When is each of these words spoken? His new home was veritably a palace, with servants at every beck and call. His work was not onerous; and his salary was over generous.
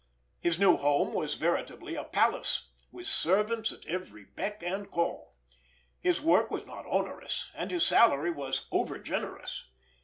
His 0.39 0.57
new 0.57 0.77
home 0.77 1.13
was 1.13 1.35
veritably 1.35 1.93
a 1.93 2.03
palace, 2.03 2.71
with 2.91 3.05
servants 3.05 3.71
at 3.71 3.85
every 3.85 4.25
beck 4.25 4.63
and 4.63 4.89
call. 4.89 5.35
His 5.99 6.19
work 6.19 6.49
was 6.49 6.65
not 6.65 6.87
onerous; 6.87 7.51
and 7.53 7.69
his 7.69 7.85
salary 7.85 8.31
was 8.31 8.65
over 8.71 8.97
generous. 8.97 9.69